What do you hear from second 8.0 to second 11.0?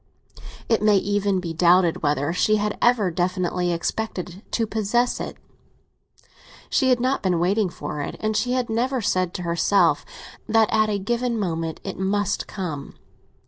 it, and she had never said to herself that at a